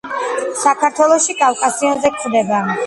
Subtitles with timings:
[0.61, 2.67] საქართველოში კავკასიონზე გვხვდება.